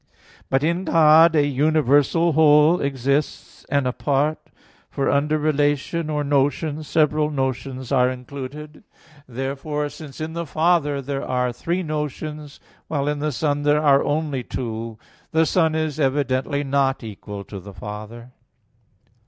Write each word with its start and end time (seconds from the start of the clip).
But 0.49 0.63
in 0.63 0.83
God 0.85 1.35
a 1.35 1.45
universal 1.45 2.31
whole 2.33 2.81
exists, 2.81 3.65
and 3.69 3.85
a 3.85 3.93
part; 3.93 4.39
for 4.89 5.11
under 5.11 5.37
relation 5.37 6.09
or 6.09 6.23
notion, 6.23 6.81
several 6.81 7.29
notions 7.29 7.91
are 7.91 8.09
included. 8.09 8.83
Therefore, 9.27 9.89
since 9.89 10.19
in 10.19 10.33
the 10.33 10.47
Father 10.47 11.03
there 11.03 11.23
are 11.23 11.53
three 11.53 11.83
notions, 11.83 12.59
while 12.87 13.07
in 13.07 13.19
the 13.19 13.31
Son 13.31 13.61
there 13.61 13.83
are 13.83 14.03
only 14.03 14.41
two, 14.41 14.97
the 15.33 15.45
Son 15.45 15.75
is 15.75 15.99
evidently 15.99 16.63
not 16.63 17.03
equal 17.03 17.43
to 17.43 17.59
the 17.59 17.71
Father. 17.75 18.31